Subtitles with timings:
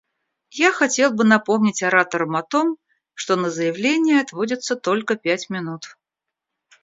[0.57, 2.77] Я хотел бы напомнить ораторам о том,
[3.13, 5.95] что на заявления отводится только пять минут.